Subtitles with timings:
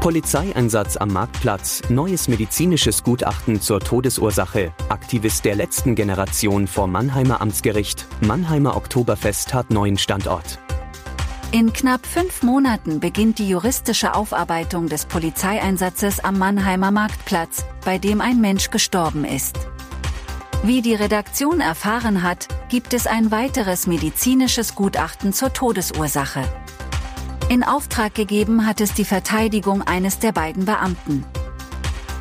[0.00, 8.06] Polizeieinsatz am Marktplatz, neues medizinisches Gutachten zur Todesursache, Aktivist der letzten Generation vor Mannheimer Amtsgericht,
[8.20, 10.58] Mannheimer Oktoberfest hat neuen Standort.
[11.52, 18.20] In knapp fünf Monaten beginnt die juristische Aufarbeitung des Polizeieinsatzes am Mannheimer Marktplatz, bei dem
[18.20, 19.56] ein Mensch gestorben ist.
[20.62, 26.42] Wie die Redaktion erfahren hat, gibt es ein weiteres medizinisches Gutachten zur Todesursache.
[27.48, 31.24] In Auftrag gegeben hat es die Verteidigung eines der beiden Beamten.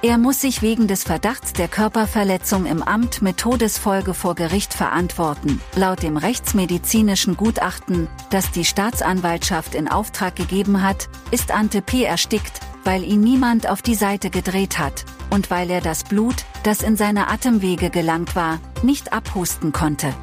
[0.00, 5.60] Er muss sich wegen des Verdachts der Körperverletzung im Amt mit Todesfolge vor Gericht verantworten.
[5.76, 12.04] Laut dem rechtsmedizinischen Gutachten, das die Staatsanwaltschaft in Auftrag gegeben hat, ist Ante P.
[12.04, 16.80] erstickt, weil ihn niemand auf die Seite gedreht hat und weil er das Blut, das
[16.80, 20.14] in seine Atemwege gelangt war, nicht abhusten konnte.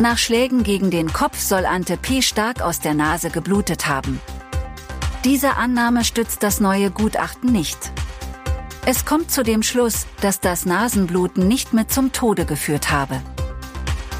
[0.00, 2.22] Nach Schlägen gegen den Kopf soll Ante P.
[2.22, 4.20] stark aus der Nase geblutet haben.
[5.24, 7.90] Diese Annahme stützt das neue Gutachten nicht.
[8.86, 13.20] Es kommt zu dem Schluss, dass das Nasenbluten nicht mit zum Tode geführt habe.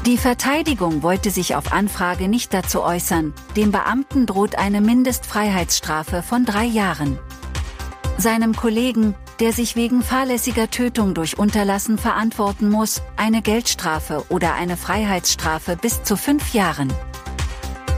[0.05, 6.43] Die Verteidigung wollte sich auf Anfrage nicht dazu äußern, dem Beamten droht eine Mindestfreiheitsstrafe von
[6.43, 7.17] drei Jahren.
[8.17, 14.77] Seinem Kollegen, der sich wegen fahrlässiger Tötung durch Unterlassen verantworten muss, eine Geldstrafe oder eine
[14.77, 16.91] Freiheitsstrafe bis zu fünf Jahren.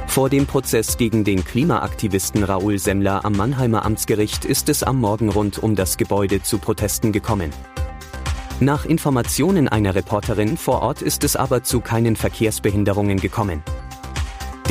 [0.07, 5.29] Vor dem Prozess gegen den Klimaaktivisten Raoul Semmler am Mannheimer Amtsgericht ist es am Morgen
[5.29, 7.51] rund um das Gebäude zu Protesten gekommen.
[8.59, 13.63] Nach Informationen einer Reporterin vor Ort ist es aber zu keinen Verkehrsbehinderungen gekommen.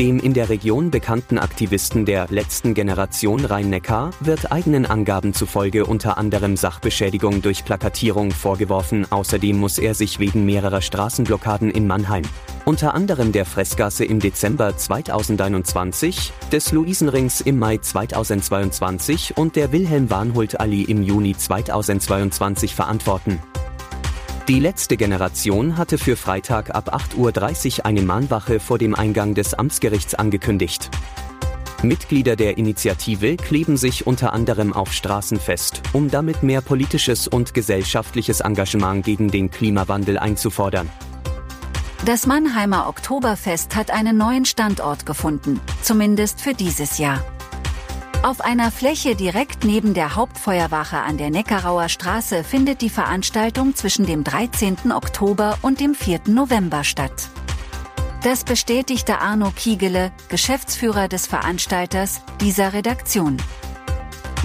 [0.00, 6.16] Dem in der Region bekannten Aktivisten der letzten Generation Rhein-Neckar wird eigenen Angaben zufolge unter
[6.16, 9.06] anderem Sachbeschädigung durch Plakatierung vorgeworfen.
[9.12, 12.22] Außerdem muss er sich wegen mehrerer Straßenblockaden in Mannheim,
[12.64, 20.84] unter anderem der Fressgasse im Dezember 2021, des Luisenrings im Mai 2022 und der Wilhelm-Warnhult-Allee
[20.84, 23.38] im Juni 2022 verantworten.
[24.50, 29.54] Die letzte Generation hatte für Freitag ab 8.30 Uhr eine Mahnwache vor dem Eingang des
[29.54, 30.90] Amtsgerichts angekündigt.
[31.84, 37.54] Mitglieder der Initiative kleben sich unter anderem auf Straßen fest, um damit mehr politisches und
[37.54, 40.90] gesellschaftliches Engagement gegen den Klimawandel einzufordern.
[42.04, 47.22] Das Mannheimer Oktoberfest hat einen neuen Standort gefunden, zumindest für dieses Jahr.
[48.22, 54.04] Auf einer Fläche direkt neben der Hauptfeuerwache an der Neckarauer Straße findet die Veranstaltung zwischen
[54.04, 54.92] dem 13.
[54.92, 56.20] Oktober und dem 4.
[56.26, 57.30] November statt.
[58.22, 63.38] Das bestätigte Arno Kiegele, Geschäftsführer des Veranstalters, dieser Redaktion.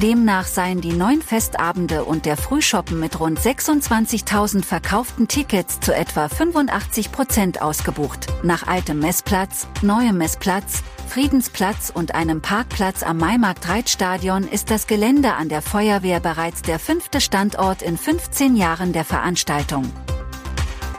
[0.01, 6.27] Demnach seien die neun Festabende und der Frühshoppen mit rund 26.000 verkauften Tickets zu etwa
[6.27, 8.27] 85 Prozent ausgebucht.
[8.43, 15.47] Nach altem Messplatz, neuem Messplatz, Friedensplatz und einem Parkplatz am Maimarkt-Reitstadion ist das Gelände an
[15.47, 19.89] der Feuerwehr bereits der fünfte Standort in 15 Jahren der Veranstaltung.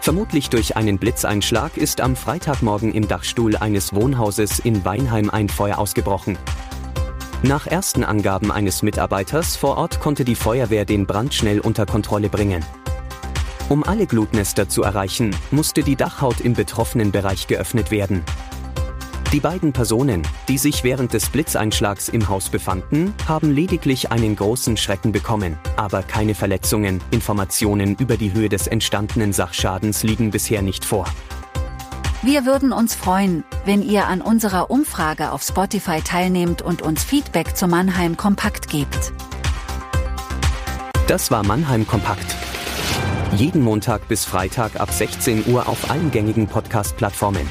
[0.01, 5.79] Vermutlich durch einen Blitzeinschlag ist am Freitagmorgen im Dachstuhl eines Wohnhauses in Weinheim ein Feuer
[5.79, 6.39] ausgebrochen.
[7.43, 12.31] Nach ersten Angaben eines Mitarbeiters vor Ort konnte die Feuerwehr den Brand schnell unter Kontrolle
[12.31, 12.65] bringen.
[13.69, 18.25] Um alle Glutnester zu erreichen, musste die Dachhaut im betroffenen Bereich geöffnet werden.
[19.33, 24.77] Die beiden Personen, die sich während des Blitzeinschlags im Haus befanden, haben lediglich einen großen
[24.77, 27.03] Schrecken bekommen, aber keine Verletzungen.
[27.11, 31.07] Informationen über die Höhe des entstandenen Sachschadens liegen bisher nicht vor.
[32.27, 37.57] Wir würden uns freuen, wenn ihr an unserer Umfrage auf Spotify teilnehmt und uns Feedback
[37.57, 39.13] zu Mannheim Kompakt gebt.
[41.07, 42.35] Das war Mannheim Kompakt.
[43.37, 47.49] Jeden Montag bis Freitag ab 16 Uhr auf allen gängigen Podcast-Plattformen.